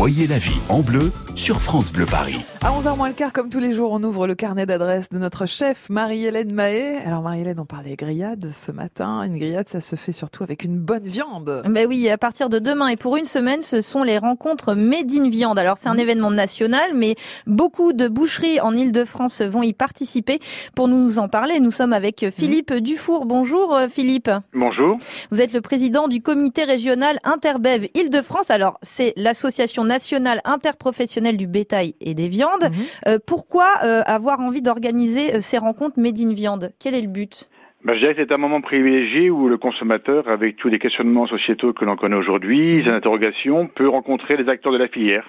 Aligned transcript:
Voyez 0.00 0.26
la 0.26 0.38
vie 0.38 0.58
en 0.70 0.80
bleu 0.80 1.12
sur 1.34 1.60
France 1.60 1.92
Bleu 1.92 2.06
Paris. 2.06 2.42
À 2.62 2.70
11h 2.70 2.96
moins 2.96 3.08
le 3.08 3.14
quart, 3.14 3.34
comme 3.34 3.50
tous 3.50 3.58
les 3.58 3.72
jours, 3.72 3.92
on 3.92 4.02
ouvre 4.02 4.26
le 4.26 4.34
carnet 4.34 4.64
d'adresses 4.64 5.10
de 5.10 5.18
notre 5.18 5.44
chef 5.44 5.88
Marie-Hélène 5.90 6.52
Mahé. 6.52 6.96
Alors 7.04 7.20
Marie-Hélène, 7.20 7.60
on 7.60 7.66
parlait 7.66 7.96
grillade 7.96 8.50
ce 8.52 8.72
matin. 8.72 9.22
Une 9.22 9.36
grillade, 9.36 9.68
ça 9.68 9.82
se 9.82 9.96
fait 9.96 10.12
surtout 10.12 10.42
avec 10.42 10.64
une 10.64 10.78
bonne 10.78 11.04
viande. 11.04 11.62
Ben 11.68 11.86
oui, 11.86 12.08
à 12.08 12.16
partir 12.16 12.48
de 12.48 12.58
demain 12.58 12.88
et 12.88 12.96
pour 12.96 13.18
une 13.18 13.26
semaine, 13.26 13.60
ce 13.60 13.82
sont 13.82 14.02
les 14.02 14.16
rencontres 14.16 14.74
Made 14.74 15.12
in 15.12 15.28
Viande. 15.28 15.58
Alors 15.58 15.76
c'est 15.76 15.90
un 15.90 15.98
événement 15.98 16.30
national, 16.30 16.92
mais 16.94 17.14
beaucoup 17.46 17.92
de 17.92 18.08
boucheries 18.08 18.60
en 18.60 18.74
Ile-de-France 18.74 19.42
vont 19.42 19.62
y 19.62 19.74
participer. 19.74 20.38
Pour 20.74 20.88
nous 20.88 21.18
en 21.18 21.28
parler, 21.28 21.60
nous 21.60 21.70
sommes 21.70 21.92
avec 21.92 22.26
Philippe 22.30 22.72
Dufour. 22.72 23.26
Bonjour 23.26 23.76
euh, 23.76 23.88
Philippe. 23.88 24.30
Bonjour. 24.54 24.98
Vous 25.30 25.42
êtes 25.42 25.52
le 25.52 25.60
président 25.60 26.08
du 26.08 26.22
comité 26.22 26.64
régional 26.64 27.18
Interbev 27.24 27.86
Île-de-France. 27.94 28.50
Alors, 28.50 28.78
c'est 28.82 29.12
l'association 29.16 29.89
nationale 29.90 30.40
interprofessionnelle 30.44 31.36
du 31.36 31.48
bétail 31.48 31.94
et 32.00 32.14
des 32.14 32.28
viandes. 32.28 32.64
Mhm. 32.64 32.72
Euh, 33.08 33.18
pourquoi 33.24 33.68
euh, 33.82 34.02
avoir 34.06 34.40
envie 34.40 34.62
d'organiser 34.62 35.34
euh, 35.34 35.40
ces 35.40 35.58
rencontres 35.58 35.98
Made 35.98 36.20
in 36.20 36.32
Viande? 36.32 36.72
Quel 36.78 36.94
est 36.94 37.02
le 37.02 37.08
but? 37.08 37.48
Ben, 37.84 37.94
je 37.94 38.00
dirais 38.00 38.14
que 38.14 38.20
c'est 38.22 38.32
un 38.32 38.36
moment 38.38 38.60
privilégié 38.60 39.30
où 39.30 39.48
le 39.48 39.56
consommateur, 39.56 40.28
avec 40.28 40.56
tous 40.56 40.68
les 40.68 40.78
questionnements 40.78 41.26
sociétaux 41.26 41.72
que 41.72 41.84
l'on 41.84 41.96
connaît 41.96 42.16
aujourd'hui, 42.16 42.82
ses 42.84 42.90
interrogations, 42.90 43.66
peut 43.68 43.88
rencontrer 43.88 44.36
les 44.36 44.48
acteurs 44.50 44.72
de 44.72 44.78
la 44.78 44.88
filière. 44.88 45.24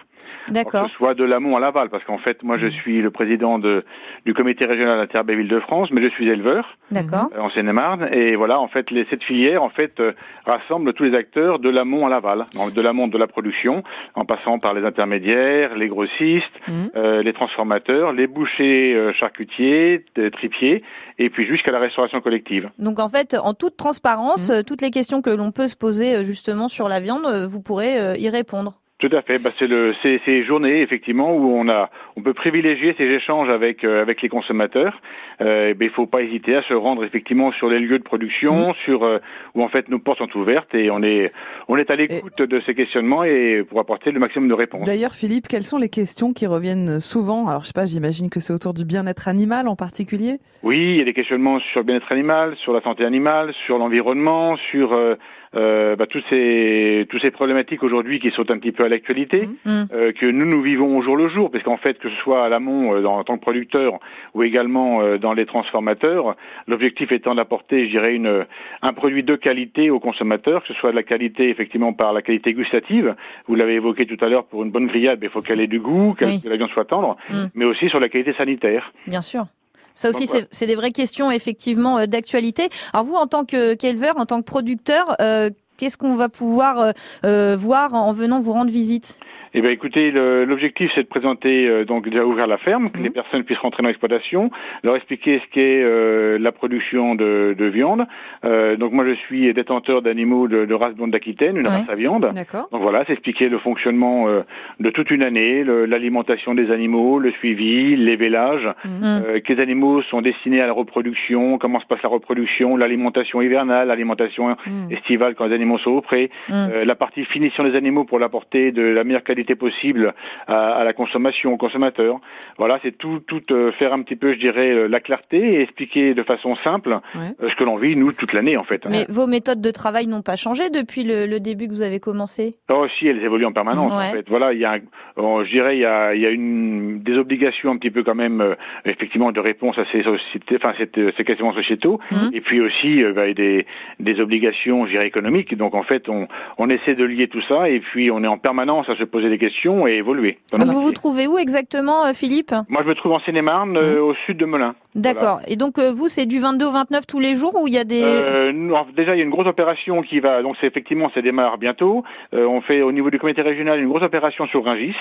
Que 0.48 0.54
D'accord. 0.54 0.88
ce 0.90 0.96
soit 0.96 1.14
de 1.14 1.24
l'amont 1.24 1.56
à 1.56 1.60
l'aval, 1.60 1.90
parce 1.90 2.04
qu'en 2.04 2.18
fait, 2.18 2.42
moi, 2.44 2.58
je 2.58 2.66
suis 2.68 3.02
le 3.02 3.12
président 3.12 3.60
de, 3.60 3.86
du 4.26 4.34
comité 4.34 4.66
régional 4.66 5.00
Interbéville 5.00 5.48
de 5.48 5.60
France, 5.60 5.92
mais 5.92 6.02
je 6.02 6.08
suis 6.10 6.28
éleveur 6.28 6.78
D'accord. 6.90 7.30
euh, 7.36 7.42
en 7.42 7.50
Seine-et-Marne, 7.52 8.10
et 8.12 8.36
voilà, 8.36 8.60
en 8.60 8.68
fait, 8.68 8.90
les, 8.92 9.06
cette 9.10 9.24
filière, 9.24 9.62
en 9.62 9.70
fait, 9.70 10.00
euh, 10.00 10.14
rassemble 10.46 10.94
tous 10.94 11.04
les 11.04 11.16
acteurs 11.16 11.60
de 11.60 11.70
l'amont 11.70 12.06
à 12.08 12.10
l'aval, 12.10 12.46
donc 12.56 12.74
de 12.74 12.82
l'amont 12.82 13.08
de 13.08 13.18
la 13.18 13.28
production, 13.28 13.84
en 14.16 14.26
passant 14.26 14.58
par 14.58 14.74
les 14.74 14.84
intermédiaires, 14.84 15.76
les 15.76 15.88
grossistes, 15.88 16.52
Mhm. 16.68 16.90
euh, 16.96 17.24
les 17.24 17.34
transformateurs, 17.34 18.12
les 18.12 18.28
bouchers 18.28 18.96
euh, 18.96 19.14
charcutiers, 19.14 20.04
tripiers, 20.34 20.84
et 21.20 21.30
puis 21.30 21.46
jusqu'à 21.46 21.72
la 21.72 21.80
restauration 21.80 22.20
collective. 22.20 22.41
Donc, 22.80 23.00
en 23.00 23.10
fait, 23.10 23.36
en 23.42 23.54
toute 23.54 23.78
transparence, 23.78 24.50
Mhm. 24.50 24.64
toutes 24.64 24.82
les 24.82 24.92
questions 24.92 25.22
que 25.22 25.30
l'on 25.30 25.52
peut 25.52 25.68
se 25.68 25.76
poser 25.76 26.16
euh, 26.16 26.24
justement 26.24 26.68
sur 26.68 26.88
la 26.88 27.00
viande, 27.00 27.26
euh, 27.26 27.48
vous 27.48 27.62
pourrez 27.62 28.00
euh, 28.00 28.18
y 28.18 28.30
répondre. 28.30 28.74
Tout 29.00 29.10
à 29.14 29.24
fait. 29.24 29.40
Bah, 29.40 29.50
c'est 29.58 29.66
le, 29.66 29.96
c'est 30.04 30.22
ces 30.26 30.44
journées 30.44 30.82
effectivement 30.84 31.34
où 31.36 31.56
on 31.58 31.68
a, 31.70 31.90
on 32.18 32.22
peut 32.22 32.36
privilégier 32.36 32.94
ces 33.00 33.06
échanges 33.06 33.50
avec 33.50 33.84
euh, 33.84 34.00
avec 34.04 34.22
les 34.22 34.30
consommateurs. 34.30 35.02
Euh, 35.42 35.70
et 35.70 35.74
ben, 35.74 35.86
il 35.86 35.92
faut 35.92 36.06
pas 36.06 36.22
hésiter 36.22 36.56
à 36.56 36.62
se 36.62 36.76
rendre 36.76 37.04
effectivement 37.04 37.52
sur 37.52 37.68
les 37.68 37.80
lieux 37.80 37.98
de 37.98 38.04
production, 38.04 38.76
sur 38.86 39.04
euh, 39.04 39.18
où 39.56 39.64
en 39.64 39.70
fait 39.70 39.90
nos 39.90 39.98
portes 39.98 40.20
sont 40.20 40.38
ouvertes 40.38 40.76
et 40.76 40.92
on 40.92 41.02
est 41.02 41.32
on 41.68 41.78
est 41.78 41.90
à 41.92 41.96
l'écoute 41.96 42.42
de 42.42 42.60
ces 42.66 42.74
questionnements 42.76 43.24
et 43.24 43.64
pour 43.68 43.80
apporter 43.80 44.12
le 44.12 44.20
maximum 44.20 44.50
de 44.50 44.54
réponses. 44.54 44.86
D'ailleurs, 44.86 45.14
Philippe, 45.14 45.48
quelles 45.48 45.64
sont 45.64 45.78
les 45.78 45.90
questions 45.90 46.34
qui 46.34 46.46
reviennent 46.48 47.00
souvent 47.00 47.48
Alors, 47.48 47.62
je 47.62 47.68
sais 47.68 47.74
pas, 47.74 47.86
j'imagine 47.86 48.30
que 48.30 48.40
c'est 48.40 48.54
autour 48.54 48.74
du 48.74 48.86
bien-être 48.86 49.28
animal 49.28 49.68
en 49.68 49.76
particulier. 49.76 50.40
Oui, 50.64 50.78
il 50.80 50.98
y 50.98 51.02
a 51.02 51.06
des 51.06 51.14
questionnements 51.14 51.60
sur 51.60 51.82
le 51.82 51.86
bien-être 51.86 52.12
animal, 52.12 52.56
sur 52.58 52.74
la 52.74 52.82
santé 52.82 53.06
animale, 53.06 53.54
sur 53.66 53.78
l'environnement, 53.78 54.56
sur 54.72 54.94
euh, 54.94 55.16
euh, 55.56 55.96
bah, 55.98 56.06
toutes 56.08 56.24
ces 56.30 57.06
toutes 57.10 57.22
ces 57.22 57.32
problématiques 57.32 57.84
aujourd'hui 57.84 58.20
qui 58.20 58.32
sont 58.32 58.50
un 58.52 58.58
petit 58.58 58.72
peu 58.72 58.86
à 58.86 58.90
l'actualité. 58.90 59.50
Mhm. 59.66 59.88
euh, 59.94 60.12
que 60.14 60.26
nous 60.26 60.46
nous 60.46 60.62
vivons 60.62 60.98
au 60.98 61.02
jour 61.02 61.18
le 61.18 61.28
jour, 61.28 61.52
parce 61.52 61.64
qu'en 61.64 61.78
fait, 61.78 61.98
que 62.00 62.10
ce 62.10 62.16
soit 62.18 62.46
à 62.46 62.50
l'amont 62.50 62.94
euh, 62.96 63.02
dans- 63.02 63.18
en 63.18 63.24
tant 63.24 63.36
que 63.38 63.42
producteur 63.42 64.00
ou 64.34 64.44
également 64.44 65.18
dans 65.18 65.34
les 65.34 65.46
transformateurs, 65.46 66.36
l'objectif 66.68 67.12
étant 67.12 67.36
d'apporter, 67.36 67.86
je 67.86 67.92
dirais, 67.92 68.16
une, 68.16 68.46
un 68.82 68.94
produit 68.94 69.24
de 69.24 69.36
qualité 69.36 69.90
aux 69.90 70.00
consommateurs, 70.00 70.62
que 70.62 70.68
ce 70.70 70.74
soit 70.76 70.92
de 70.92 70.96
la 70.96 71.04
qualité 71.04 71.51
effectivement 71.52 71.94
par 71.94 72.14
la 72.14 72.22
qualité 72.22 72.54
gustative. 72.54 73.16
Vous 73.48 73.56
l'avez 73.56 73.74
évoqué 73.76 74.06
tout 74.06 74.18
à 74.24 74.30
l'heure 74.30 74.46
pour 74.46 74.64
une 74.64 74.72
bonne 74.72 74.88
grillade, 74.88 75.20
il 75.22 75.30
faut 75.30 75.42
qu'elle 75.42 75.60
ait 75.62 75.68
du 75.68 75.80
goût, 75.80 76.14
qu'elle- 76.18 76.30
Oui. 76.30 76.42
que 76.42 76.50
la 76.50 76.58
viande 76.58 76.72
soit 76.72 76.86
tendre, 76.86 77.18
Mm. 77.30 77.46
mais 77.56 77.66
aussi 77.66 77.90
sur 77.90 78.00
la 78.00 78.10
qualité 78.10 78.34
sanitaire. 78.34 78.92
Bien 79.08 79.22
sûr. 79.22 79.46
Ça 79.94 80.10
aussi, 80.10 80.28
c'est 80.52 80.66
des 80.68 80.76
vraies 80.76 80.92
questions 80.92 81.30
effectivement 81.32 82.00
euh, 82.00 82.06
d'actualité. 82.06 82.70
Alors 82.94 83.06
vous, 83.06 83.16
en 83.16 83.28
tant 83.28 83.44
que 83.44 83.74
qu'éleveur, 83.76 84.14
en 84.18 84.26
tant 84.26 84.40
que 84.40 84.46
producteur, 84.46 85.16
euh, 85.20 85.50
qu'est-ce 85.78 85.98
qu'on 85.98 86.16
va 86.16 86.30
pouvoir 86.30 86.94
euh, 87.26 87.58
voir 87.60 87.94
en 87.94 88.14
venant 88.14 88.40
vous 88.40 88.54
rendre 88.54 88.72
visite? 88.72 89.20
Eh 89.54 89.62
bien, 89.62 89.72
écoutez, 89.72 90.12
l'objectif, 90.12 90.92
c'est 90.96 91.04
de 91.04 91.08
présenter, 91.08 91.68
euh, 91.68 91.84
donc 91.84 92.08
déjà 92.08 92.26
ouvrir 92.26 92.48
la 92.48 92.58
ferme, 92.58 92.90
que 92.90 92.98
Mhm. 92.98 93.04
les 93.04 93.10
personnes 93.10 93.44
puissent 93.44 93.58
rentrer 93.60 93.84
dans 93.84 93.88
l'exploitation, 93.90 94.50
leur 94.84 94.96
expliquer 94.96 95.40
ce 95.40 95.48
qu'est 95.54 95.82
euh, 95.84 96.40
la 96.40 96.54
production 96.54 97.16
de, 97.16 97.54
de 97.58 97.66
viande. 97.66 98.06
Euh, 98.46 98.78
donc 98.78 98.94
moi, 98.94 99.06
je 99.06 99.14
suis 99.14 99.54
détenteur 99.54 100.02
d'animaux 100.02 100.48
de, 100.48 100.64
de 100.66 100.74
race 100.74 100.94
blonde 100.96 101.12
d'Aquitaine, 101.12 101.58
une 101.58 101.68
Ouais. 101.68 101.74
race 101.74 101.90
à 101.90 101.96
viande. 101.96 102.30
D'accord. 102.34 102.70
Donc 102.72 102.82
voilà, 102.82 103.04
c'est 103.06 103.14
expliquer 103.14 103.50
le 103.50 103.58
fonctionnement 103.58 104.30
euh, 104.30 104.40
de 104.80 104.90
toute 104.90 105.12
une 105.12 105.22
année, 105.24 105.66
l'alimentation 105.66 106.56
des 106.56 106.72
animaux, 106.72 107.20
le 107.20 107.32
suivi, 107.32 107.98
l'évélage, 107.98 108.66
Mhm. 108.86 109.02
euh, 109.04 109.40
quels 109.44 109.60
animaux 109.60 110.02
sont 110.04 110.22
destinés 110.22 110.62
à 110.62 110.68
la 110.68 110.74
reproduction, 110.74 111.58
comment 111.58 111.82
se 111.82 111.86
passe 111.86 112.02
la 112.04 112.10
reproduction, 112.10 112.78
l'alimentation 112.78 113.42
hivernale, 113.42 113.90
l'alimentation 113.90 114.56
Mhm. 114.66 114.92
estivale 114.92 115.36
quand 115.36 115.48
les 115.48 115.56
animaux 115.56 115.78
sont 115.78 115.92
au 115.92 116.02
pré, 116.02 116.30
Mm. 116.48 116.54
euh, 116.54 116.86
la 116.86 116.96
partie 116.96 117.26
finition 117.26 117.66
des 117.66 117.76
animaux 117.76 118.06
pour 118.06 118.18
l'apporter 118.18 118.72
de 118.72 118.82
la 118.82 119.04
meilleure 119.04 119.24
qualité 119.24 119.41
possible 119.56 120.14
à, 120.48 120.74
à 120.74 120.84
la 120.84 120.94
consommation, 120.94 121.54
au 121.54 121.58
consommateur. 121.58 122.20
Voilà, 122.58 122.80
c'est 122.84 122.98
tout, 122.98 123.20
tout 123.26 123.42
euh, 123.52 123.72
faire 123.74 123.94
un 123.94 124.02
petit 124.02 124.16
peu, 124.16 124.34
je 124.34 124.40
dirais, 124.40 124.72
euh, 124.72 124.88
la 124.88 125.00
clarté 125.00 125.38
et 125.56 125.62
expliquer 125.62 126.14
de 126.14 126.24
façon 126.24 126.56
simple 126.58 127.00
Ouais. 127.16 127.32
euh, 127.42 127.50
ce 127.50 127.56
que 127.56 127.64
l'on 127.64 127.78
vit, 127.78 127.96
nous, 127.96 128.12
toute 128.14 128.34
l'année, 128.34 128.58
en 128.58 128.64
fait. 128.64 128.86
Mais 128.90 129.06
vos 129.10 129.28
méthodes 129.28 129.62
de 129.62 129.72
travail 129.72 130.08
n'ont 130.08 130.22
pas 130.22 130.36
changé 130.36 130.70
depuis 130.70 131.04
le, 131.04 131.26
le 131.26 131.40
début 131.40 131.68
que 131.68 131.74
vous 131.74 131.82
avez 131.82 132.00
commencé? 132.00 132.56
Là 132.70 132.78
aussi, 132.78 133.08
elles 133.08 133.24
évoluent 133.24 133.46
en 133.46 133.52
permanence. 133.54 133.92
Ouais. 133.92 134.10
En 134.10 134.12
fait, 134.14 134.30
voilà, 134.30 134.54
il 134.54 134.60
y 134.60 134.66
a, 134.66 134.76
euh, 135.18 135.44
je 135.44 135.50
dirais, 135.50 135.78
il 135.78 135.82
y 135.82 135.86
a, 135.86 136.14
il 136.14 136.22
y 136.22 136.26
a 136.26 136.30
une 136.30 137.02
des 137.02 137.18
obligations 137.18 137.72
un 137.72 137.78
petit 137.78 137.92
peu 137.92 138.04
quand 138.04 138.16
même, 138.16 138.56
effectivement, 138.86 139.32
de 139.32 139.40
réponse 139.40 139.78
à 139.78 139.86
ces 139.92 140.04
sociétés, 140.04 140.58
enfin, 140.58 140.74
ces 140.78 141.24
questionnements 141.24 141.54
sociétaux, 141.56 142.00
Mhm. 142.12 142.30
et 142.34 142.42
puis 142.42 142.62
aussi 142.62 143.04
bah, 143.16 143.32
des, 143.34 143.66
des 144.00 144.20
obligations, 144.20 144.86
je 144.86 144.92
dirais, 144.92 145.08
économiques. 145.08 145.56
Donc, 145.58 145.74
en 145.76 145.84
fait, 145.84 146.10
on, 146.10 146.28
on 146.58 146.70
essaie 146.70 146.96
de 146.96 147.04
lier 147.06 147.28
tout 147.28 147.42
ça, 147.42 147.70
et 147.70 147.80
puis 147.80 148.12
on 148.12 148.24
est 148.24 148.28
en 148.28 148.38
permanence 148.38 148.90
à 148.90 148.96
se 148.96 149.04
poser 149.04 149.30
des 149.32 149.38
questions 149.40 149.88
et 149.88 149.94
évoluer. 149.94 150.38
Donc 150.52 150.68
vous 150.68 150.82
vous 150.82 150.92
trouvez 150.92 151.26
où 151.28 151.38
exactement, 151.40 152.06
euh, 152.06 152.14
Philippe? 152.14 152.54
Moi, 152.70 152.82
je 152.84 152.90
me 152.90 152.96
trouve 152.96 153.14
en 153.14 153.20
Seine-et-Marne, 153.20 153.76
euh, 153.78 154.02
au 154.02 154.14
sud 154.26 154.38
de 154.38 154.46
Melun. 154.46 154.76
D'accord. 154.94 155.40
Et 155.48 155.56
donc 155.56 155.80
euh, 155.80 155.92
vous, 155.92 156.10
c'est 156.10 156.26
du 156.26 156.40
22 156.40 156.66
au 156.66 156.72
29 156.72 157.08
tous 157.08 157.20
les 157.22 157.36
jours 157.36 157.56
ou 157.62 157.66
il 157.68 157.74
y 157.74 157.78
a 157.78 157.86
des... 157.86 158.02
Euh, 158.04 158.52
déjà, 158.96 159.16
il 159.16 159.20
y 159.20 159.22
a 159.22 159.24
une 159.24 159.30
grosse 159.30 159.48
opération 159.48 160.02
qui 160.02 160.20
va, 160.20 160.42
donc 160.42 160.58
c'est 160.60 160.68
effectivement, 160.68 161.10
ça 161.14 161.22
démarre 161.22 161.58
bientôt. 161.58 162.04
Euh, 162.34 162.46
on 162.46 162.60
fait 162.62 162.82
au 162.82 162.92
niveau 162.92 163.10
du 163.10 163.18
comité 163.18 163.42
régional 163.42 163.80
une 163.80 163.88
grosse 163.88 164.04
opération 164.04 164.46
sur 164.48 164.66
Rungis, 164.66 164.96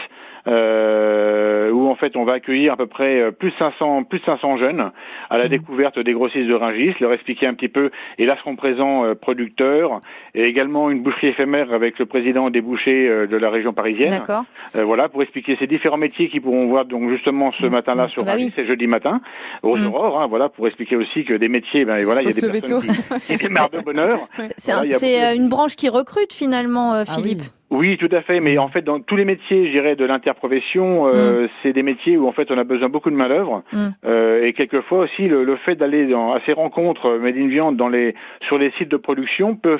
euh, 0.47 1.71
où 1.73 1.89
en 1.89 1.97
fait 1.97 2.17
on 2.17 2.25
va 2.25 2.35
accueillir 2.35 2.75
à 2.75 2.77
peu 2.77 2.87
près 2.87 3.33
plus 3.33 3.51
de 3.51 3.57
500, 3.57 4.05
plus 4.05 4.21
de 4.21 4.25
500 4.25 4.59
jeunes 4.59 4.91
à 5.29 5.39
la 5.39 5.45
Mhm. 5.45 5.51
découverte 5.51 5.99
des 5.99 6.13
grossistes 6.13 6.47
de 6.49 6.55
Rungis, 6.55 6.95
leur 7.01 7.13
expliquer 7.13 7.47
un 7.49 7.55
petit 7.55 7.69
peu. 7.69 7.91
Et 8.19 8.27
là 8.27 8.37
seront 8.37 8.55
présents 8.57 9.05
producteurs 9.21 10.01
et 10.35 10.45
également 10.45 10.91
une 10.91 11.03
boucherie 11.03 11.29
éphémère 11.29 11.73
avec 11.73 11.99
le 11.99 12.07
président 12.07 12.51
des 12.51 12.61
bouchers 12.61 13.27
de 13.29 13.37
la 13.37 13.51
région 13.51 13.73
parisienne. 13.73 14.20
D'accord. 14.21 14.45
Euh, 14.77 14.85
voilà, 14.85 15.09
pour 15.09 15.23
expliquer 15.23 15.57
ces 15.59 15.67
différents 15.67 15.97
métiers 15.97 16.29
qu'ils 16.29 16.43
pourront 16.43 16.67
voir 16.69 16.85
donc 16.85 17.09
justement 17.11 17.53
ce 17.53 17.65
Mhm. 17.67 17.73
matin-là 17.73 18.09
sur 18.09 18.25
Bah 18.25 18.33
Rungis, 18.33 18.47
oui. 18.47 18.53
c'est 18.57 18.67
jeudi 18.67 18.87
matin, 18.87 19.21
aux 19.63 19.77
Mhm. 19.77 19.87
aurores, 19.89 20.21
hein, 20.21 20.27
voilà, 20.29 20.49
pour 20.49 20.67
expliquer 20.67 20.97
aussi 20.97 21.25
que 21.25 21.35
des 21.35 21.49
métiers, 21.49 21.85
ben 21.85 22.05
voilà, 22.05 22.23
il 22.23 22.29
y 22.29 22.31
a 22.31 22.33
des 22.41 22.61
personnes 22.61 22.81
qui, 22.83 23.37
qui 23.37 23.37
démarrent 23.37 23.71
de 23.71 23.81
bonne 23.81 23.99
heure. 23.99 24.21
C'est- 24.57 24.73
Voilà, 24.73 24.81
un- 24.89 24.91
beaucoup 24.91 25.05
euh, 25.05 25.35
une 25.35 25.49
branche 25.49 25.77
qui 25.77 25.89
recrute 25.89 26.33
finalement, 26.33 26.95
euh, 26.95 27.05
Ah 27.09 27.15
Philippe. 27.15 27.41
oui. 27.43 27.49
Oui, 27.71 27.97
tout 27.99 28.09
à 28.11 28.21
fait. 28.23 28.41
Mais 28.41 28.59
en 28.59 28.69
fait, 28.69 28.83
dans 28.83 28.99
tous 29.01 29.15
les 29.17 29.25
métiers, 29.25 29.67
je 29.67 29.71
dirais, 29.71 29.95
de 29.95 30.05
l'interprofession, 30.05 31.07
euh, 31.07 31.47
c'est 31.63 31.73
des 31.73 31.85
métiers 31.85 32.17
où 32.17 32.27
en 32.27 32.33
fait 32.33 32.51
on 32.51 32.59
a 32.59 32.65
besoin 32.65 32.89
beaucoup 32.89 33.11
de 33.11 33.15
main 33.15 33.29
d'œuvre. 33.29 33.63
Mm. 33.73 33.89
Euh, 34.07 34.45
et 34.45 34.53
quelquefois 34.55 35.01
aussi, 35.01 35.29
le, 35.29 35.45
le 35.45 35.57
fait 35.57 35.77
d'aller 35.77 36.07
dans, 36.07 36.33
à 36.33 36.41
ces 36.41 36.53
rencontres 36.53 37.07
euh, 37.07 37.19
Made 37.21 37.37
in 37.37 37.47
Viande 37.47 37.77
dans 37.77 37.89
les 37.89 38.15
sur 38.43 38.59
les 38.59 38.73
sites 38.73 38.89
de 38.91 38.97
production 38.97 39.55
peut 39.55 39.79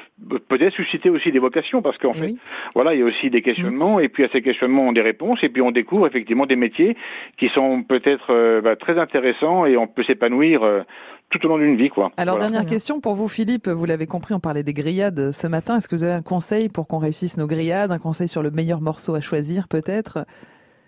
peut-être 0.49 0.73
susciter 0.75 1.11
aussi 1.11 1.33
des 1.33 1.41
vocations 1.41 1.83
parce 1.83 1.99
qu'en 1.99 2.13
Eh 2.15 2.19
fait, 2.19 2.25
oui. 2.27 2.39
voilà, 2.75 2.95
il 2.95 3.01
y 3.01 3.03
a 3.03 3.07
aussi 3.07 3.29
des 3.29 3.43
questionnements 3.43 3.99
et 3.99 4.09
puis 4.09 4.23
à 4.25 4.29
ces 4.29 4.41
questionnements 4.43 4.87
on 4.87 4.91
a 4.91 4.95
des 4.95 5.01
réponses 5.03 5.43
et 5.43 5.49
puis 5.49 5.63
on 5.63 5.73
découvre 5.73 6.07
effectivement 6.07 6.47
des 6.47 6.57
métiers 6.57 6.97
qui 7.39 7.49
sont 7.49 7.83
peut-être 7.83 8.27
euh, 8.31 8.61
bah, 8.61 8.77
très 8.77 8.99
intéressants 8.99 9.67
et 9.67 9.77
on 9.77 9.87
peut 9.89 10.05
s'épanouir 10.05 10.63
euh, 10.63 10.83
tout 11.31 11.45
au 11.47 11.49
long 11.49 11.59
d'une 11.59 11.77
vie, 11.77 11.89
quoi. 11.89 12.11
Alors, 12.17 12.37
Voilà. 12.37 12.51
dernière 12.51 12.69
question 12.69 13.01
pour 13.01 13.15
vous, 13.15 13.29
Philippe. 13.29 13.69
Vous 13.69 13.85
l'avez 13.85 14.07
compris, 14.07 14.35
on 14.35 14.41
parlait 14.41 14.63
des 14.63 14.75
grillades 14.75 15.31
ce 15.31 15.47
matin. 15.47 15.77
Est-ce 15.77 15.89
que 15.89 15.97
vous 15.97 16.05
avez 16.05 16.13
un 16.13 16.23
conseil 16.23 16.69
pour 16.69 16.87
qu'on 16.89 16.99
réussisse 16.99 17.37
nos 17.37 17.47
grillades 17.47 17.93
Un 17.93 17.99
conseil 17.99 18.29
sur 18.29 18.43
le 18.43 18.51
meilleur 18.51 18.81
morceau 18.81 19.15
à 19.15 19.21
choisir, 19.21 19.69
peut-être? 19.69 20.25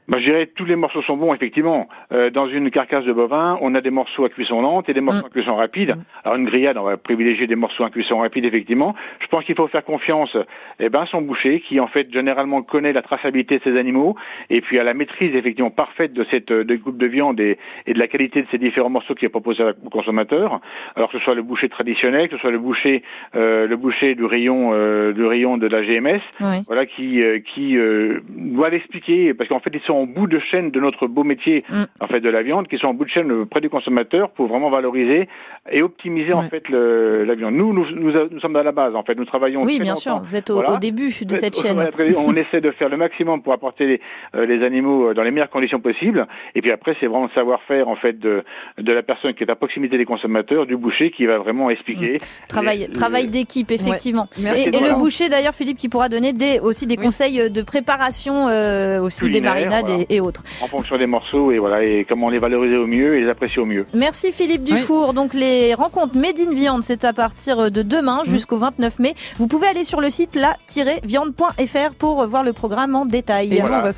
Bah, 0.09 0.19
je 0.19 0.25
dirais 0.25 0.47
tous 0.47 0.65
les 0.65 0.77
morceaux 0.77 1.03
sont 1.03 1.17
bons, 1.17 1.33
effectivement. 1.35 1.89
Euh, 2.13 2.31
dans 2.31 2.49
une 2.49 2.71
carcasse 2.71 3.05
de 3.05 3.13
bovin, 3.13 3.57
on 3.61 3.75
a 3.75 3.81
des 3.81 3.91
morceaux 3.91 4.25
à 4.25 4.29
cuisson 4.29 4.61
lente 4.61 4.89
et 4.89 4.95
des 4.95 5.01
morceaux 5.01 5.23
Mm. 5.23 5.27
à 5.27 5.31
cuisson 5.31 5.57
rapide. 5.57 5.97
Alors 6.25 6.37
une 6.37 6.45
grillade, 6.45 6.77
on 6.77 6.83
va 6.85 6.97
privilégier 6.97 7.47
des 7.47 7.55
morceaux 7.55 7.85
à 7.85 7.91
cuisson 7.91 8.19
rapide, 8.19 8.45
effectivement. 8.45 8.95
Je 9.21 9.27
pense 9.29 9.45
qu'il 9.45 9.55
faut 9.55 9.69
faire 9.69 9.85
confiance 9.85 10.37
eh 10.81 10.89
ben, 10.89 11.01
à 11.03 11.07
son 11.07 11.23
boucher, 11.23 11.61
qui 11.61 11.79
en 11.81 11.87
fait 11.87 12.13
généralement 12.13 12.63
connaît 12.63 12.93
la 12.93 13.03
traçabilité 13.03 13.59
de 13.59 13.63
ses 13.63 13.77
animaux, 13.79 14.17
et 14.51 14.61
puis 14.61 14.79
à 14.79 14.85
la 14.85 14.95
maîtrise 14.95 15.35
effectivement 15.35 15.71
parfaite 15.71 16.13
de 16.13 16.25
cette 16.31 16.51
euh, 16.51 16.65
découpe 16.65 16.99
de 16.99 17.07
viande 17.07 17.39
et, 17.41 17.59
et 17.87 17.95
de 17.95 17.99
la 17.99 18.09
qualité 18.09 18.43
de 18.43 18.47
ces 18.51 18.59
différents 18.59 18.91
morceaux 18.91 19.15
qu'il 19.15 19.27
est 19.27 19.31
proposé 19.31 19.63
au 19.85 19.89
consommateur. 19.91 20.61
Alors 20.97 21.11
que 21.11 21.19
ce 21.19 21.25
soit 21.25 21.35
le 21.35 21.43
boucher 21.43 21.69
traditionnel, 21.69 22.29
que 22.29 22.37
ce 22.37 22.41
soit 22.41 22.51
le 22.51 22.59
boucher, 22.59 23.03
euh, 23.37 23.67
le 23.67 23.77
boucher 23.77 24.15
du 24.15 24.25
rayon, 24.25 24.71
euh, 24.73 25.13
du 25.13 25.25
rayon 25.25 25.59
de 25.59 25.67
la 25.69 25.83
GMS, 25.83 26.21
Oui. 26.41 26.57
voilà, 26.67 26.87
qui, 26.87 27.23
euh, 27.23 27.39
qui 27.39 27.77
euh, 27.79 28.21
doit 28.29 28.71
l'expliquer, 28.71 29.33
parce 29.35 29.49
qu'en 29.49 29.61
fait, 29.61 29.71
ils 29.73 29.81
sont 29.81 29.92
en 29.93 30.07
bout 30.07 30.27
de 30.27 30.39
chaîne 30.39 30.71
de 30.71 30.81
notre 30.81 31.07
beau 31.07 31.25
métier, 31.25 31.65
Mm. 31.71 31.85
en 32.01 32.07
fait, 32.07 32.21
de 32.21 32.29
la 32.31 32.43
viande, 32.43 32.69
qui 32.69 32.79
sont 32.79 32.89
en 32.89 32.95
bout 32.95 33.05
de 33.05 33.11
chaîne 33.11 33.31
euh, 33.31 33.45
près 33.45 33.61
du 33.61 33.71
consommateur 33.71 34.31
pour 34.31 34.47
vraiment 34.47 34.71
valoriser 34.71 35.29
et 35.71 35.83
optimiser, 35.83 36.33
en 36.33 36.43
fait, 36.49 36.69
le, 36.69 37.25
la 37.25 37.35
viande. 37.35 37.55
Nous, 37.55 37.73
nous, 37.73 37.87
nous, 37.91 38.13
nous 38.31 38.41
sommes 38.41 38.57
à 38.57 38.63
la 38.63 38.73
base, 38.73 38.95
en 38.97 39.03
fait, 39.05 39.15
nous 39.15 39.25
travaillons 39.25 39.63
Oui, 39.63 39.77
très 39.77 39.85
bien 39.85 39.93
longtemps. 39.95 40.01
sûr. 40.19 40.23
Vous 40.29 40.37
êtes 40.37 40.51
au, 40.51 40.55
Voilà. 40.55 40.73
au 40.73 40.77
début 40.79 41.13
de 41.23 41.37
cette 41.37 41.57
chaîne. 41.61 41.79
On 42.17 42.35
essaie 42.37 42.61
de 42.61 42.71
faire 42.73 42.89
le 42.89 42.97
maximum 42.97 43.43
pour 43.43 43.53
apporter 43.53 43.87
les, 43.87 44.01
euh, 44.35 44.47
les 44.47 44.65
animaux 44.65 45.11
euh, 45.11 45.15
dans 45.15 45.23
les 45.23 45.31
meilleures 45.31 45.51
conditions 45.51 45.81
possibles. 45.81 46.27
Et 46.55 46.63
puis 46.63 46.71
après, 46.73 46.97
c'est 47.01 47.07
vraiment 47.07 47.25
le 47.27 47.31
savoir-faire 47.35 47.89
en 47.89 47.97
fait 47.97 48.19
de, 48.19 48.43
de 48.79 48.93
la 48.93 49.03
personne 49.03 49.35
qui 49.35 49.45
est 49.45 49.51
à 49.51 49.55
proximité 49.57 49.99
des 49.99 50.05
consommateurs, 50.05 50.67
du 50.67 50.77
boucher, 50.77 51.11
qui 51.11 51.27
va 51.27 51.39
vraiment 51.39 51.71
expliquer. 51.71 52.19
Travail, 52.49 52.79
les- 52.79 52.89
travail 52.89 53.27
le- 53.27 53.31
d'équipe, 53.33 53.71
effectivement. 53.71 54.29
Merci 54.41 54.69
Et, 54.71 54.77
et 54.77 54.81
le 54.81 54.99
boucher, 54.99 55.29
d'ailleurs, 55.29 55.55
Philippe, 55.55 55.79
qui 55.79 55.89
pourra 55.89 56.09
donner 56.09 56.33
des, 56.33 56.59
aussi 56.61 56.87
des 56.87 56.97
Oui. 56.99 57.05
conseils 57.05 57.51
de 57.51 57.63
préparation, 57.63 58.49
euh, 58.49 59.01
aussi 59.01 59.25
des 59.27 59.41
Culinaire, 59.41 59.53
voilà. 59.87 60.05
et, 60.09 60.17
et 60.17 60.21
autres. 60.21 60.43
en 60.63 60.67
fonction 60.67 60.97
des 60.99 61.07
morceaux 61.07 61.51
et 61.53 61.59
voilà 61.59 61.85
et 61.85 62.05
comment 62.09 62.29
les 62.29 62.39
valoriser 62.39 62.77
au 62.77 62.87
mieux 62.87 63.17
et 63.17 63.21
les 63.23 63.29
apprécier 63.29 63.61
au 63.61 63.67
mieux. 63.67 63.87
Merci 63.95 64.33
Philippe 64.33 64.65
Dufour. 64.65 65.13
Donc 65.15 65.35
les 65.35 65.75
rencontres 65.75 66.17
Made 66.17 66.39
in 66.41 66.53
Viande, 66.55 66.83
c'est 66.83 67.05
à 67.05 67.13
partir 67.13 67.71
de 67.71 67.83
demain 67.83 68.23
jusqu'au 68.25 68.59
29 68.59 68.99
mai. 68.99 69.15
Vous 69.39 69.47
pouvez 69.49 69.67
aller 69.67 69.85
sur 69.85 70.01
le 70.01 70.11
site 70.11 70.35
la-viande.fr 70.37 71.95
pour 71.99 72.27
voir 72.27 72.43
le 72.43 72.53
programme 72.53 72.95
en 72.95 73.05
détail. 73.07 73.55
Et 73.55 73.61
nous, 73.61 73.67
Voilà. 73.67 73.79
on 73.79 73.83
va 73.83 73.89
se 73.89 73.91